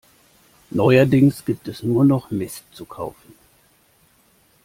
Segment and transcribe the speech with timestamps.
[0.71, 3.35] Neuerdings gibt es nur noch Mist zu kaufen.